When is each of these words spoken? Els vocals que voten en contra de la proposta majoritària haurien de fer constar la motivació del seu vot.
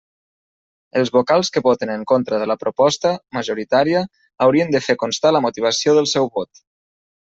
Els 1.01 1.11
vocals 1.17 1.51
que 1.57 1.63
voten 1.67 1.91
en 1.97 2.07
contra 2.13 2.41
de 2.45 2.49
la 2.53 2.57
proposta 2.65 3.13
majoritària 3.39 4.05
haurien 4.49 4.77
de 4.77 4.85
fer 4.91 5.01
constar 5.07 5.37
la 5.39 5.47
motivació 5.49 5.99
del 6.03 6.13
seu 6.19 6.37
vot. 6.39 6.69